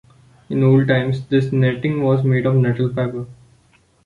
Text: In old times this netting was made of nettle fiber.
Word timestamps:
In 0.49 0.63
old 0.63 0.87
times 0.87 1.27
this 1.27 1.51
netting 1.51 2.01
was 2.01 2.23
made 2.23 2.47
of 2.47 2.55
nettle 2.55 2.91
fiber. 2.91 3.27